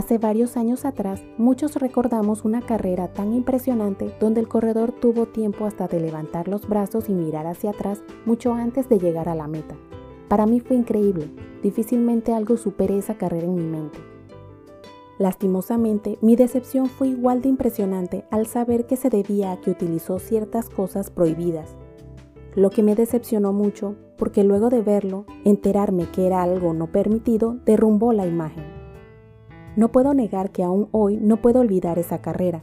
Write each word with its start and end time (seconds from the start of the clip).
Hace 0.00 0.16
varios 0.16 0.56
años 0.56 0.86
atrás, 0.86 1.22
muchos 1.36 1.76
recordamos 1.76 2.46
una 2.46 2.62
carrera 2.62 3.12
tan 3.12 3.34
impresionante 3.34 4.10
donde 4.18 4.40
el 4.40 4.48
corredor 4.48 4.92
tuvo 4.92 5.26
tiempo 5.26 5.66
hasta 5.66 5.88
de 5.88 6.00
levantar 6.00 6.48
los 6.48 6.66
brazos 6.66 7.10
y 7.10 7.12
mirar 7.12 7.46
hacia 7.46 7.72
atrás 7.72 8.02
mucho 8.24 8.54
antes 8.54 8.88
de 8.88 8.98
llegar 8.98 9.28
a 9.28 9.34
la 9.34 9.46
meta. 9.46 9.76
Para 10.26 10.46
mí 10.46 10.60
fue 10.60 10.76
increíble, 10.76 11.28
difícilmente 11.62 12.32
algo 12.32 12.56
supere 12.56 12.96
esa 12.96 13.18
carrera 13.18 13.44
en 13.44 13.54
mi 13.54 13.66
mente. 13.66 13.98
Lastimosamente, 15.18 16.16
mi 16.22 16.34
decepción 16.34 16.86
fue 16.86 17.08
igual 17.08 17.42
de 17.42 17.50
impresionante 17.50 18.24
al 18.30 18.46
saber 18.46 18.86
que 18.86 18.96
se 18.96 19.10
debía 19.10 19.52
a 19.52 19.60
que 19.60 19.70
utilizó 19.70 20.18
ciertas 20.18 20.70
cosas 20.70 21.10
prohibidas. 21.10 21.76
Lo 22.54 22.70
que 22.70 22.82
me 22.82 22.94
decepcionó 22.94 23.52
mucho, 23.52 23.96
porque 24.16 24.44
luego 24.44 24.70
de 24.70 24.80
verlo, 24.80 25.26
enterarme 25.44 26.06
que 26.10 26.26
era 26.26 26.42
algo 26.42 26.72
no 26.72 26.86
permitido, 26.86 27.58
derrumbó 27.66 28.14
la 28.14 28.26
imagen. 28.26 28.69
No 29.80 29.88
puedo 29.88 30.12
negar 30.12 30.50
que 30.50 30.62
aún 30.62 30.88
hoy 30.92 31.16
no 31.16 31.38
puedo 31.38 31.60
olvidar 31.60 31.98
esa 31.98 32.20
carrera, 32.20 32.60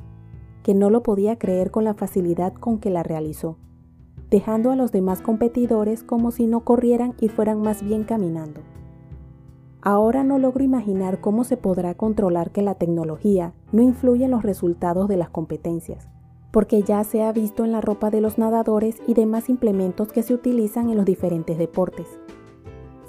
que 0.61 0.75
no 0.75 0.91
lo 0.91 1.01
podía 1.01 1.39
creer 1.39 1.71
con 1.71 1.83
la 1.83 1.95
facilidad 1.95 2.53
con 2.53 2.77
que 2.77 2.91
la 2.91 3.01
realizó, 3.01 3.57
dejando 4.29 4.69
a 4.69 4.75
los 4.75 4.91
demás 4.91 5.23
competidores 5.23 6.03
como 6.03 6.29
si 6.29 6.45
no 6.45 6.59
corrieran 6.59 7.15
y 7.19 7.29
fueran 7.29 7.59
más 7.59 7.81
bien 7.81 8.03
caminando. 8.03 8.61
Ahora 9.81 10.23
no 10.23 10.37
logro 10.37 10.63
imaginar 10.63 11.19
cómo 11.19 11.43
se 11.43 11.57
podrá 11.57 11.95
controlar 11.95 12.51
que 12.51 12.61
la 12.61 12.75
tecnología 12.75 13.55
no 13.71 13.81
influye 13.81 14.25
en 14.25 14.29
los 14.29 14.43
resultados 14.43 15.07
de 15.07 15.17
las 15.17 15.31
competencias, 15.31 16.07
porque 16.51 16.83
ya 16.83 17.03
se 17.03 17.23
ha 17.23 17.31
visto 17.31 17.65
en 17.65 17.71
la 17.71 17.81
ropa 17.81 18.11
de 18.11 18.21
los 18.21 18.37
nadadores 18.37 19.01
y 19.07 19.15
demás 19.15 19.49
implementos 19.49 20.11
que 20.11 20.21
se 20.21 20.35
utilizan 20.35 20.91
en 20.91 20.97
los 20.97 21.05
diferentes 21.07 21.57
deportes. 21.57 22.19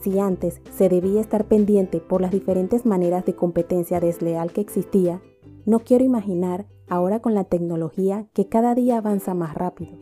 Si 0.00 0.18
antes 0.18 0.60
se 0.70 0.88
debía 0.88 1.20
estar 1.20 1.46
pendiente 1.46 2.00
por 2.00 2.20
las 2.20 2.30
diferentes 2.30 2.86
maneras 2.86 3.24
de 3.24 3.34
competencia 3.34 4.00
desleal 4.00 4.52
que 4.52 4.60
existía, 4.60 5.20
no 5.66 5.80
quiero 5.80 6.05
imaginar 6.05 6.66
ahora 6.88 7.20
con 7.20 7.34
la 7.34 7.44
tecnología 7.44 8.27
que 8.32 8.48
cada 8.48 8.74
día 8.74 8.98
avanza 8.98 9.34
más 9.34 9.55
rápido. 9.55 9.92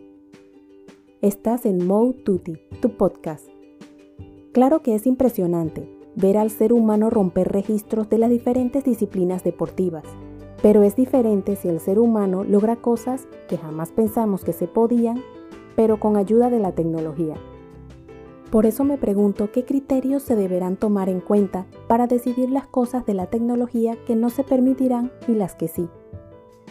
Estás 1.22 1.64
en 1.64 1.86
Mo 1.86 2.12
Tutti, 2.24 2.58
tu 2.80 2.96
podcast. 2.96 3.48
Claro 4.52 4.82
que 4.82 4.94
es 4.94 5.06
impresionante 5.06 5.90
ver 6.14 6.36
al 6.36 6.50
ser 6.50 6.72
humano 6.72 7.10
romper 7.10 7.48
registros 7.48 8.08
de 8.08 8.18
las 8.18 8.30
diferentes 8.30 8.84
disciplinas 8.84 9.44
deportivas, 9.44 10.04
pero 10.62 10.82
es 10.82 10.94
diferente 10.94 11.56
si 11.56 11.68
el 11.68 11.80
ser 11.80 11.98
humano 11.98 12.44
logra 12.44 12.76
cosas 12.76 13.26
que 13.48 13.58
jamás 13.58 13.92
pensamos 13.92 14.44
que 14.44 14.52
se 14.52 14.66
podían, 14.66 15.22
pero 15.74 16.00
con 16.00 16.16
ayuda 16.16 16.48
de 16.50 16.58
la 16.58 16.72
tecnología. 16.72 17.34
Por 18.50 18.64
eso 18.64 18.84
me 18.84 18.96
pregunto 18.96 19.50
qué 19.50 19.64
criterios 19.64 20.22
se 20.22 20.36
deberán 20.36 20.76
tomar 20.76 21.08
en 21.08 21.20
cuenta 21.20 21.66
para 21.88 22.06
decidir 22.06 22.50
las 22.50 22.66
cosas 22.66 23.04
de 23.04 23.14
la 23.14 23.26
tecnología 23.26 23.96
que 24.06 24.14
no 24.14 24.30
se 24.30 24.44
permitirán 24.44 25.10
y 25.26 25.32
las 25.32 25.54
que 25.54 25.66
sí. 25.66 25.88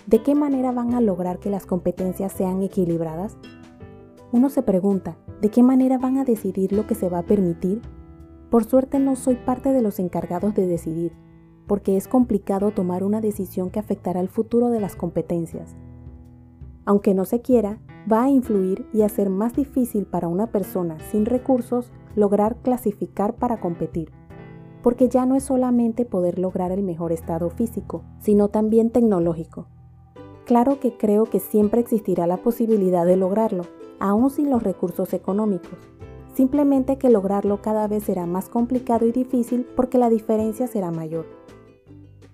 ¿De 0.07 0.19
qué 0.19 0.35
manera 0.35 0.71
van 0.71 0.93
a 0.93 1.01
lograr 1.01 1.39
que 1.39 1.49
las 1.49 1.65
competencias 1.65 2.31
sean 2.31 2.61
equilibradas? 2.63 3.37
Uno 4.31 4.49
se 4.49 4.61
pregunta, 4.61 5.17
¿de 5.41 5.49
qué 5.49 5.63
manera 5.63 5.97
van 5.97 6.17
a 6.17 6.23
decidir 6.23 6.71
lo 6.71 6.87
que 6.87 6.95
se 6.95 7.09
va 7.09 7.19
a 7.19 7.25
permitir? 7.25 7.81
Por 8.49 8.63
suerte 8.63 8.99
no 8.99 9.15
soy 9.15 9.35
parte 9.35 9.73
de 9.73 9.81
los 9.81 9.99
encargados 9.99 10.55
de 10.55 10.67
decidir, 10.67 11.11
porque 11.67 11.97
es 11.97 12.07
complicado 12.07 12.71
tomar 12.71 13.03
una 13.03 13.19
decisión 13.19 13.69
que 13.69 13.79
afectará 13.79 14.21
el 14.21 14.29
futuro 14.29 14.69
de 14.69 14.79
las 14.79 14.95
competencias. 14.95 15.75
Aunque 16.85 17.13
no 17.13 17.25
se 17.25 17.41
quiera, 17.41 17.79
va 18.11 18.23
a 18.23 18.29
influir 18.29 18.87
y 18.93 19.01
hacer 19.01 19.29
más 19.29 19.53
difícil 19.53 20.05
para 20.05 20.27
una 20.27 20.47
persona 20.47 20.97
sin 21.11 21.25
recursos 21.25 21.91
lograr 22.15 22.57
clasificar 22.57 23.35
para 23.35 23.59
competir, 23.59 24.11
porque 24.83 25.09
ya 25.09 25.25
no 25.25 25.35
es 25.35 25.43
solamente 25.43 26.05
poder 26.05 26.39
lograr 26.39 26.71
el 26.71 26.83
mejor 26.83 27.11
estado 27.11 27.49
físico, 27.49 28.03
sino 28.19 28.49
también 28.49 28.91
tecnológico. 28.91 29.67
Claro 30.45 30.79
que 30.79 30.95
creo 30.95 31.25
que 31.25 31.39
siempre 31.39 31.81
existirá 31.81 32.27
la 32.27 32.37
posibilidad 32.37 33.05
de 33.05 33.17
lograrlo, 33.17 33.63
aún 33.99 34.29
sin 34.29 34.51
los 34.51 34.61
recursos 34.61 35.13
económicos. 35.13 35.79
Simplemente 36.35 36.97
que 36.97 37.09
lograrlo 37.09 37.61
cada 37.61 37.87
vez 37.87 38.03
será 38.03 38.25
más 38.27 38.49
complicado 38.49 39.07
y 39.07 39.11
difícil 39.11 39.65
porque 39.75 39.97
la 39.97 40.09
diferencia 40.09 40.67
será 40.67 40.91
mayor. 40.91 41.25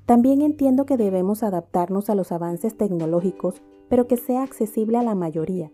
También 0.05 0.41
entiendo 0.41 0.85
que 0.85 0.97
debemos 0.97 1.43
adaptarnos 1.43 2.09
a 2.09 2.15
los 2.15 2.33
avances 2.33 2.75
tecnológicos 2.75 3.61
pero 3.91 4.07
que 4.07 4.15
sea 4.15 4.41
accesible 4.41 4.97
a 4.97 5.03
la 5.03 5.15
mayoría. 5.15 5.69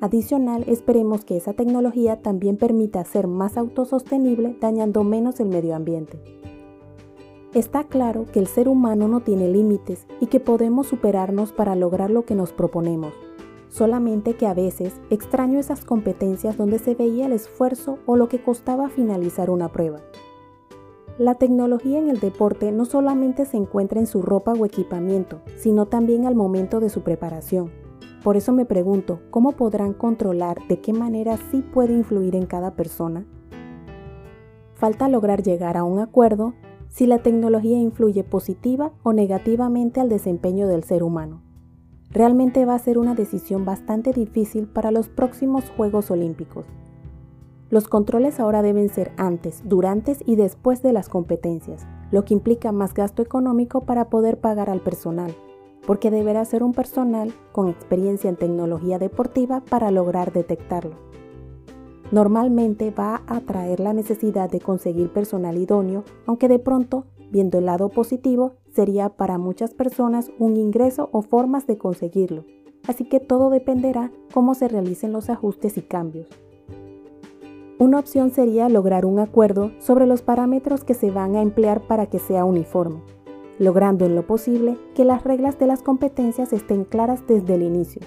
Adicional, 0.00 0.62
esperemos 0.68 1.24
que 1.24 1.36
esa 1.36 1.52
tecnología 1.52 2.22
también 2.22 2.56
permita 2.56 3.04
ser 3.04 3.26
más 3.26 3.56
autosostenible, 3.56 4.56
dañando 4.60 5.02
menos 5.02 5.40
el 5.40 5.48
medio 5.48 5.74
ambiente. 5.74 6.20
Está 7.54 7.82
claro 7.82 8.24
que 8.32 8.38
el 8.38 8.46
ser 8.46 8.68
humano 8.68 9.08
no 9.08 9.18
tiene 9.18 9.48
límites 9.48 10.06
y 10.20 10.26
que 10.26 10.38
podemos 10.38 10.86
superarnos 10.86 11.50
para 11.50 11.74
lograr 11.74 12.08
lo 12.08 12.24
que 12.24 12.36
nos 12.36 12.52
proponemos, 12.52 13.14
solamente 13.68 14.34
que 14.34 14.46
a 14.46 14.54
veces 14.54 15.00
extraño 15.10 15.58
esas 15.58 15.84
competencias 15.84 16.56
donde 16.56 16.78
se 16.78 16.94
veía 16.94 17.26
el 17.26 17.32
esfuerzo 17.32 17.98
o 18.06 18.14
lo 18.14 18.28
que 18.28 18.40
costaba 18.40 18.90
finalizar 18.90 19.50
una 19.50 19.72
prueba. 19.72 20.02
La 21.18 21.34
tecnología 21.34 21.98
en 21.98 22.10
el 22.10 22.20
deporte 22.20 22.72
no 22.72 22.84
solamente 22.84 23.46
se 23.46 23.56
encuentra 23.56 23.98
en 23.98 24.06
su 24.06 24.20
ropa 24.20 24.52
o 24.52 24.66
equipamiento, 24.66 25.40
sino 25.56 25.86
también 25.86 26.26
al 26.26 26.34
momento 26.34 26.78
de 26.78 26.90
su 26.90 27.00
preparación. 27.00 27.70
Por 28.22 28.36
eso 28.36 28.52
me 28.52 28.66
pregunto, 28.66 29.20
¿cómo 29.30 29.52
podrán 29.52 29.94
controlar 29.94 30.58
de 30.68 30.80
qué 30.82 30.92
manera 30.92 31.38
sí 31.50 31.62
puede 31.62 31.94
influir 31.94 32.36
en 32.36 32.44
cada 32.44 32.72
persona? 32.72 33.24
Falta 34.74 35.08
lograr 35.08 35.42
llegar 35.42 35.78
a 35.78 35.84
un 35.84 36.00
acuerdo 36.00 36.52
si 36.88 37.06
la 37.06 37.22
tecnología 37.22 37.78
influye 37.78 38.22
positiva 38.22 38.92
o 39.02 39.14
negativamente 39.14 40.00
al 40.00 40.10
desempeño 40.10 40.68
del 40.68 40.84
ser 40.84 41.02
humano. 41.02 41.40
Realmente 42.10 42.66
va 42.66 42.74
a 42.74 42.78
ser 42.78 42.98
una 42.98 43.14
decisión 43.14 43.64
bastante 43.64 44.12
difícil 44.12 44.66
para 44.66 44.90
los 44.90 45.08
próximos 45.08 45.70
Juegos 45.70 46.10
Olímpicos. 46.10 46.66
Los 47.68 47.88
controles 47.88 48.38
ahora 48.38 48.62
deben 48.62 48.88
ser 48.88 49.10
antes, 49.16 49.62
durante 49.64 50.16
y 50.24 50.36
después 50.36 50.82
de 50.82 50.92
las 50.92 51.08
competencias, 51.08 51.84
lo 52.12 52.24
que 52.24 52.32
implica 52.32 52.70
más 52.70 52.94
gasto 52.94 53.22
económico 53.22 53.80
para 53.80 54.08
poder 54.08 54.38
pagar 54.38 54.70
al 54.70 54.80
personal, 54.80 55.34
porque 55.84 56.12
deberá 56.12 56.44
ser 56.44 56.62
un 56.62 56.72
personal 56.72 57.34
con 57.50 57.68
experiencia 57.68 58.30
en 58.30 58.36
tecnología 58.36 59.00
deportiva 59.00 59.64
para 59.68 59.90
lograr 59.90 60.32
detectarlo. 60.32 60.94
Normalmente 62.12 62.92
va 62.92 63.22
a 63.26 63.38
atraer 63.38 63.80
la 63.80 63.92
necesidad 63.92 64.48
de 64.48 64.60
conseguir 64.60 65.12
personal 65.12 65.58
idóneo, 65.58 66.04
aunque 66.24 66.46
de 66.46 66.60
pronto, 66.60 67.06
viendo 67.32 67.58
el 67.58 67.66
lado 67.66 67.88
positivo, 67.88 68.52
sería 68.72 69.08
para 69.08 69.38
muchas 69.38 69.74
personas 69.74 70.30
un 70.38 70.56
ingreso 70.56 71.08
o 71.10 71.22
formas 71.22 71.66
de 71.66 71.78
conseguirlo, 71.78 72.44
así 72.86 73.08
que 73.08 73.18
todo 73.18 73.50
dependerá 73.50 74.12
cómo 74.32 74.54
se 74.54 74.68
realicen 74.68 75.12
los 75.12 75.30
ajustes 75.30 75.76
y 75.78 75.82
cambios. 75.82 76.28
Una 77.78 77.98
opción 77.98 78.30
sería 78.30 78.70
lograr 78.70 79.04
un 79.04 79.18
acuerdo 79.18 79.70
sobre 79.80 80.06
los 80.06 80.22
parámetros 80.22 80.82
que 80.82 80.94
se 80.94 81.10
van 81.10 81.36
a 81.36 81.42
emplear 81.42 81.82
para 81.82 82.06
que 82.06 82.18
sea 82.18 82.46
uniforme, 82.46 83.02
logrando 83.58 84.06
en 84.06 84.14
lo 84.14 84.26
posible 84.26 84.78
que 84.94 85.04
las 85.04 85.24
reglas 85.24 85.58
de 85.58 85.66
las 85.66 85.82
competencias 85.82 86.54
estén 86.54 86.84
claras 86.84 87.26
desde 87.26 87.54
el 87.54 87.62
inicio. 87.62 88.00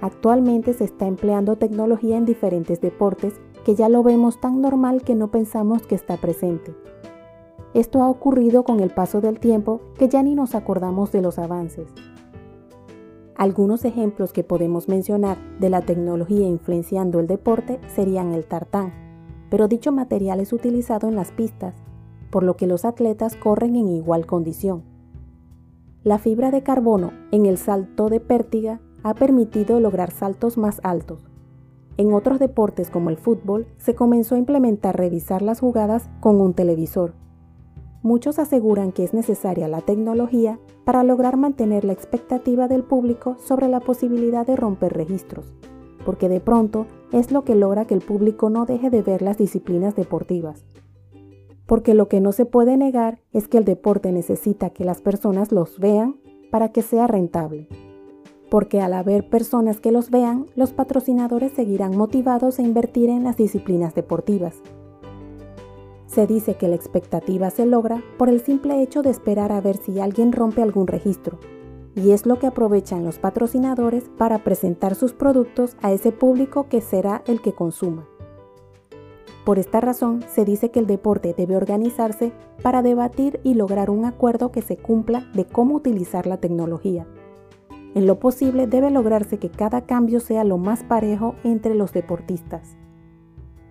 Actualmente 0.00 0.72
se 0.72 0.84
está 0.84 1.08
empleando 1.08 1.56
tecnología 1.56 2.16
en 2.16 2.26
diferentes 2.26 2.80
deportes 2.80 3.34
que 3.64 3.74
ya 3.74 3.88
lo 3.88 4.04
vemos 4.04 4.40
tan 4.40 4.60
normal 4.60 5.02
que 5.02 5.16
no 5.16 5.32
pensamos 5.32 5.84
que 5.84 5.96
está 5.96 6.16
presente. 6.16 6.76
Esto 7.72 8.02
ha 8.04 8.08
ocurrido 8.08 8.62
con 8.62 8.78
el 8.78 8.90
paso 8.90 9.20
del 9.20 9.40
tiempo 9.40 9.80
que 9.98 10.08
ya 10.08 10.22
ni 10.22 10.36
nos 10.36 10.54
acordamos 10.54 11.10
de 11.10 11.22
los 11.22 11.40
avances. 11.40 11.88
Algunos 13.36 13.84
ejemplos 13.84 14.32
que 14.32 14.44
podemos 14.44 14.88
mencionar 14.88 15.38
de 15.58 15.68
la 15.68 15.80
tecnología 15.82 16.46
influenciando 16.46 17.18
el 17.18 17.26
deporte 17.26 17.80
serían 17.88 18.32
el 18.32 18.46
tartán, 18.46 18.92
pero 19.50 19.66
dicho 19.66 19.90
material 19.90 20.38
es 20.38 20.52
utilizado 20.52 21.08
en 21.08 21.16
las 21.16 21.32
pistas, 21.32 21.74
por 22.30 22.44
lo 22.44 22.56
que 22.56 22.68
los 22.68 22.84
atletas 22.84 23.34
corren 23.36 23.74
en 23.74 23.88
igual 23.88 24.26
condición. 24.26 24.84
La 26.04 26.18
fibra 26.18 26.52
de 26.52 26.62
carbono 26.62 27.12
en 27.32 27.46
el 27.46 27.58
salto 27.58 28.08
de 28.08 28.20
pértiga 28.20 28.80
ha 29.02 29.14
permitido 29.14 29.80
lograr 29.80 30.12
saltos 30.12 30.56
más 30.56 30.80
altos. 30.84 31.28
En 31.96 32.12
otros 32.12 32.38
deportes 32.38 32.88
como 32.88 33.10
el 33.10 33.16
fútbol 33.16 33.66
se 33.78 33.96
comenzó 33.96 34.36
a 34.36 34.38
implementar 34.38 34.96
revisar 34.96 35.42
las 35.42 35.60
jugadas 35.60 36.08
con 36.20 36.40
un 36.40 36.54
televisor, 36.54 37.14
muchos 38.04 38.38
aseguran 38.38 38.92
que 38.92 39.02
es 39.02 39.14
necesaria 39.14 39.66
la 39.66 39.80
tecnología 39.80 40.60
para 40.84 41.02
lograr 41.02 41.38
mantener 41.38 41.84
la 41.84 41.94
expectativa 41.94 42.68
del 42.68 42.84
público 42.84 43.36
sobre 43.38 43.66
la 43.66 43.80
posibilidad 43.80 44.46
de 44.46 44.56
romper 44.56 44.92
registros, 44.92 45.54
porque 46.04 46.28
de 46.28 46.38
pronto 46.38 46.86
es 47.12 47.32
lo 47.32 47.44
que 47.44 47.54
logra 47.54 47.86
que 47.86 47.94
el 47.94 48.02
público 48.02 48.50
no 48.50 48.66
deje 48.66 48.90
de 48.90 49.00
ver 49.00 49.22
las 49.22 49.38
disciplinas 49.38 49.96
deportivas. 49.96 50.66
Porque 51.66 51.94
lo 51.94 52.08
que 52.08 52.20
no 52.20 52.32
se 52.32 52.44
puede 52.44 52.76
negar 52.76 53.20
es 53.32 53.48
que 53.48 53.56
el 53.56 53.64
deporte 53.64 54.12
necesita 54.12 54.68
que 54.68 54.84
las 54.84 55.00
personas 55.00 55.50
los 55.50 55.80
vean 55.80 56.20
para 56.50 56.72
que 56.72 56.82
sea 56.82 57.06
rentable. 57.06 57.68
Porque 58.50 58.82
al 58.82 58.92
haber 58.92 59.30
personas 59.30 59.80
que 59.80 59.92
los 59.92 60.10
vean, 60.10 60.44
los 60.56 60.74
patrocinadores 60.74 61.52
seguirán 61.52 61.96
motivados 61.96 62.58
a 62.58 62.62
invertir 62.62 63.08
en 63.08 63.24
las 63.24 63.38
disciplinas 63.38 63.94
deportivas 63.94 64.60
Se 66.14 66.28
dice 66.28 66.54
que 66.54 66.68
la 66.68 66.76
expectativa 66.76 67.50
se 67.50 67.66
logra 67.66 68.00
por 68.18 68.28
el 68.28 68.40
simple 68.40 68.80
hecho 68.80 69.02
de 69.02 69.10
esperar 69.10 69.50
a 69.50 69.60
ver 69.60 69.76
si 69.76 69.98
alguien 69.98 70.30
rompe 70.30 70.62
algún 70.62 70.86
registro, 70.86 71.40
y 71.96 72.12
es 72.12 72.24
lo 72.24 72.38
que 72.38 72.46
aprovechan 72.46 73.04
los 73.04 73.18
patrocinadores 73.18 74.04
para 74.16 74.44
presentar 74.44 74.94
sus 74.94 75.12
productos 75.12 75.76
a 75.82 75.90
ese 75.90 76.12
público 76.12 76.68
que 76.68 76.80
será 76.80 77.24
el 77.26 77.42
que 77.42 77.52
consuma. 77.52 78.06
Por 79.44 79.58
esta 79.58 79.80
razón, 79.80 80.24
se 80.32 80.44
dice 80.44 80.70
que 80.70 80.78
el 80.78 80.86
deporte 80.86 81.34
debe 81.36 81.56
organizarse 81.56 82.32
para 82.62 82.82
debatir 82.82 83.40
y 83.42 83.54
lograr 83.54 83.90
un 83.90 84.04
acuerdo 84.04 84.52
que 84.52 84.62
se 84.62 84.76
cumpla 84.76 85.28
de 85.34 85.46
cómo 85.46 85.74
utilizar 85.74 86.28
la 86.28 86.36
tecnología. 86.36 87.08
En 87.96 88.06
lo 88.06 88.20
posible 88.20 88.68
debe 88.68 88.92
lograrse 88.92 89.38
que 89.38 89.50
cada 89.50 89.80
cambio 89.80 90.20
sea 90.20 90.44
lo 90.44 90.58
más 90.58 90.84
parejo 90.84 91.34
entre 91.42 91.74
los 91.74 91.92
deportistas. 91.92 92.76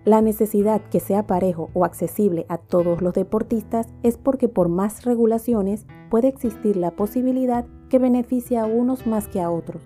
La 0.04 0.20
necesidad 0.20 0.82
que 0.90 1.00
sea 1.00 1.26
parejo 1.26 1.70
o 1.72 1.86
accesible 1.86 2.44
a 2.50 2.58
todos 2.58 3.00
los 3.00 3.14
deportistas 3.14 3.86
es 4.02 4.18
porque 4.18 4.48
por 4.48 4.68
más 4.68 5.04
regulaciones 5.04 5.86
puede 6.10 6.28
existir 6.28 6.76
la 6.76 6.90
posibilidad 6.90 7.64
que 7.88 7.98
beneficie 7.98 8.58
a 8.58 8.66
unos 8.66 9.06
más 9.06 9.28
que 9.28 9.40
a 9.40 9.50
otros, 9.50 9.82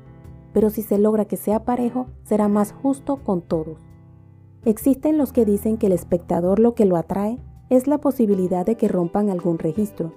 pero 0.53 0.71
si 0.71 0.83
se 0.83 0.99
logra 0.99 1.27
que 1.27 1.37
sea 1.37 1.65
parejo, 1.65 2.07
será 2.25 2.49
más 2.49 2.73
justo 2.73 3.23
con 3.23 3.43
todos. 3.43 3.79
Existen 4.65 5.19
los 5.19 5.33
que 5.33 5.45
dicen 5.45 5.77
que 5.77 5.87
el 5.87 5.93
espectador 5.93 6.59
lo 6.59 6.75
que 6.75 6.85
lo 6.85 6.97
atrae 6.97 7.39
es 7.71 7.87
la 7.87 7.99
posibilidad 7.99 8.67
de 8.67 8.75
que 8.75 8.89
rompan 8.89 9.31
algún 9.31 9.61
registro. 9.61 10.13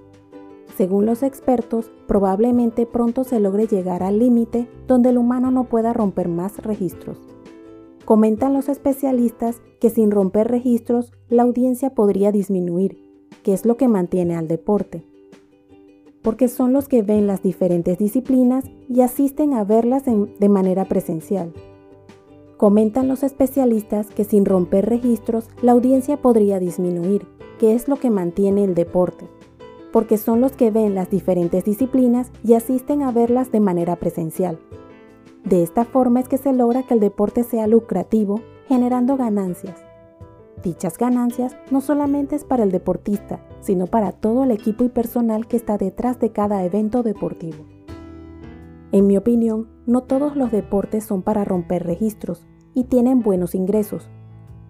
Según 0.76 1.06
los 1.06 1.22
expertos, 1.22 1.92
probablemente 2.08 2.86
pronto 2.86 3.22
se 3.22 3.38
logre 3.38 3.68
llegar 3.68 4.02
al 4.02 4.18
límite 4.18 4.68
donde 4.88 5.10
el 5.10 5.18
humano 5.18 5.52
no 5.52 5.64
pueda 5.64 5.92
romper 5.92 6.28
más 6.28 6.58
registros. 6.58 7.31
Comentan 8.12 8.52
los 8.52 8.68
especialistas 8.68 9.62
que 9.80 9.88
sin 9.88 10.10
romper 10.10 10.46
registros 10.48 11.14
la 11.30 11.44
audiencia 11.44 11.94
podría 11.94 12.30
disminuir, 12.30 12.98
que 13.42 13.54
es 13.54 13.64
lo 13.64 13.78
que 13.78 13.88
mantiene 13.88 14.36
al 14.36 14.48
deporte. 14.48 15.02
Porque 16.20 16.48
son 16.48 16.74
los 16.74 16.88
que 16.88 17.00
ven 17.00 17.26
las 17.26 17.42
diferentes 17.42 17.96
disciplinas 17.96 18.66
y 18.86 19.00
asisten 19.00 19.54
a 19.54 19.64
verlas 19.64 20.02
de 20.04 20.48
manera 20.50 20.84
presencial. 20.84 21.54
Comentan 22.58 23.08
los 23.08 23.22
especialistas 23.22 24.08
que 24.08 24.24
sin 24.24 24.44
romper 24.44 24.90
registros 24.90 25.48
la 25.62 25.72
audiencia 25.72 26.18
podría 26.18 26.58
disminuir, 26.58 27.26
que 27.58 27.74
es 27.74 27.88
lo 27.88 27.96
que 27.96 28.10
mantiene 28.10 28.62
el 28.64 28.74
deporte, 28.74 29.26
porque 29.90 30.18
son 30.18 30.42
los 30.42 30.52
que 30.52 30.70
ven 30.70 30.94
las 30.94 31.08
diferentes 31.08 31.64
disciplinas 31.64 32.30
y 32.44 32.52
asisten 32.52 33.04
a 33.04 33.10
verlas 33.10 33.50
de 33.52 33.60
manera 33.60 33.96
presencial. 33.96 34.58
De 35.44 35.62
esta 35.62 35.84
forma 35.84 36.20
es 36.20 36.28
que 36.28 36.38
se 36.38 36.52
logra 36.52 36.84
que 36.84 36.94
el 36.94 37.00
deporte 37.00 37.42
sea 37.42 37.66
lucrativo, 37.66 38.40
generando 38.68 39.16
ganancias. 39.16 39.82
Dichas 40.62 40.96
ganancias 40.96 41.56
no 41.72 41.80
solamente 41.80 42.36
es 42.36 42.44
para 42.44 42.62
el 42.62 42.70
deportista, 42.70 43.44
sino 43.60 43.86
para 43.88 44.12
todo 44.12 44.44
el 44.44 44.52
equipo 44.52 44.84
y 44.84 44.88
personal 44.88 45.48
que 45.48 45.56
está 45.56 45.78
detrás 45.78 46.20
de 46.20 46.30
cada 46.30 46.64
evento 46.64 47.02
deportivo. 47.02 47.64
En 48.92 49.08
mi 49.08 49.16
opinión, 49.16 49.68
no 49.86 50.02
todos 50.02 50.36
los 50.36 50.52
deportes 50.52 51.04
son 51.04 51.22
para 51.22 51.44
romper 51.44 51.84
registros 51.84 52.46
y 52.74 52.84
tienen 52.84 53.20
buenos 53.20 53.56
ingresos, 53.56 54.08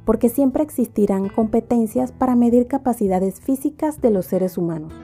porque 0.06 0.30
siempre 0.30 0.62
existirán 0.62 1.28
competencias 1.28 2.12
para 2.12 2.34
medir 2.34 2.66
capacidades 2.66 3.40
físicas 3.40 4.00
de 4.00 4.10
los 4.10 4.24
seres 4.24 4.56
humanos. 4.56 4.94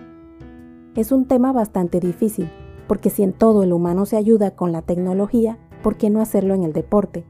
Es 0.95 1.13
un 1.13 1.27
tema 1.27 1.53
bastante 1.53 2.01
difícil, 2.01 2.49
porque 2.89 3.11
si 3.11 3.23
en 3.23 3.33
todo 3.33 3.63
el 3.63 3.73
humano 3.73 4.07
se 4.07 4.17
ayuda 4.17 4.57
con 4.57 4.73
la 4.73 4.83
tecnología, 4.83 5.59
¿por 5.83 5.97
qué 5.97 6.11
no 6.11 6.21
hacerlo 6.21 6.55
en 6.55 6.65
el 6.65 6.73
deporte? 6.73 7.25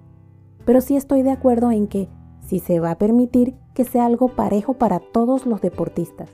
Pero 0.65 0.81
sí 0.81 0.97
estoy 0.97 1.23
de 1.23 1.33
acuerdo 1.33 1.71
en 1.71 1.89
que, 1.89 2.09
si 2.47 2.61
se 2.61 2.81
va 2.81 2.93
a 2.93 2.99
permitir, 2.99 3.55
que 3.75 3.85
sea 3.85 4.07
algo 4.07 4.29
parejo 4.29 4.75
para 4.75 5.01
todos 5.01 5.45
los 5.45 5.61
deportistas. 5.61 6.31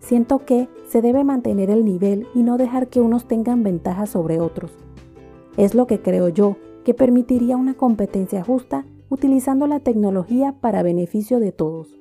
Siento 0.00 0.40
que 0.44 0.68
se 0.88 1.00
debe 1.00 1.24
mantener 1.24 1.70
el 1.70 1.84
nivel 1.84 2.26
y 2.34 2.42
no 2.42 2.58
dejar 2.58 2.88
que 2.88 3.00
unos 3.00 3.26
tengan 3.26 3.62
ventaja 3.62 4.06
sobre 4.06 4.40
otros. 4.40 4.72
Es 5.56 5.74
lo 5.74 5.86
que 5.86 6.02
creo 6.02 6.28
yo, 6.28 6.56
que 6.84 6.92
permitiría 6.92 7.56
una 7.56 7.74
competencia 7.74 8.42
justa 8.42 8.84
utilizando 9.08 9.66
la 9.66 9.78
tecnología 9.78 10.56
para 10.60 10.82
beneficio 10.82 11.38
de 11.38 11.52
todos. 11.52 11.96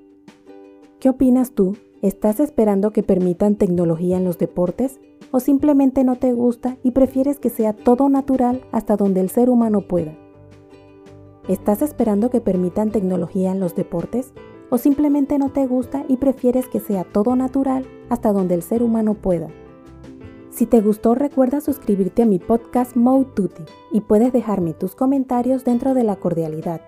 ¿Qué 1.00 1.10
opinas 1.10 1.52
tú? 1.52 1.76
¿Estás 2.02 2.40
esperando 2.40 2.92
que 2.92 3.04
permitan 3.04 3.56
tecnología 3.56 4.18
en 4.18 4.24
los 4.24 4.38
deportes? 4.40 5.00
¿O 5.32 5.40
simplemente 5.40 6.04
no 6.04 6.18
te 6.18 6.34
gusta 6.34 6.78
y 6.84 6.92
prefieres 6.92 7.40
que 7.40 7.50
sea 7.50 7.74
todo 7.74 8.10
natural 8.10 8.62
hasta 8.72 8.98
donde 8.98 9.22
el 9.22 9.30
ser 9.30 9.50
humano 9.50 9.82
pueda? 9.82 10.14
¿Estás 11.48 11.82
esperando 11.82 12.30
que 12.30 12.42
permitan 12.42 12.92
tecnología 12.92 13.52
en 13.52 13.60
los 13.60 13.76
deportes? 13.76 14.34
¿O 14.70 14.78
simplemente 14.78 15.38
no 15.38 15.50
te 15.50 15.66
gusta 15.68 16.06
y 16.08 16.18
prefieres 16.18 16.68
que 16.68 16.80
sea 16.80 17.04
todo 17.04 17.36
natural 17.36 17.86
hasta 18.10 18.32
donde 18.32 18.56
el 18.56 18.62
ser 18.62 18.84
humano 18.84 19.16
pueda? 19.16 19.48
Si 20.50 20.66
te 20.66 20.82
gustó, 20.82 21.16
recuerda 21.16 21.62
suscribirte 21.62 22.24
a 22.24 22.26
mi 22.26 22.38
podcast 22.38 22.96
Mode 22.98 23.50
y 23.92 24.02
puedes 24.02 24.34
dejarme 24.34 24.74
tus 24.74 24.96
comentarios 24.96 25.64
dentro 25.64 25.94
de 25.94 26.04
la 26.04 26.18
cordialidad. 26.18 26.82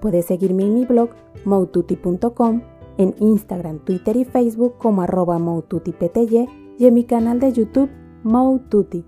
Puedes 0.00 0.26
seguirme 0.26 0.62
en 0.62 0.74
mi 0.74 0.84
blog 0.84 1.10
moututi.com, 1.44 2.62
en 2.96 3.14
Instagram, 3.18 3.80
Twitter 3.80 4.16
y 4.16 4.24
Facebook 4.24 4.74
como 4.78 5.02
arroba 5.02 5.38
y 6.78 6.86
en 6.86 6.94
mi 6.94 7.04
canal 7.04 7.40
de 7.40 7.52
YouTube 7.52 7.90
Moututi. 8.22 9.04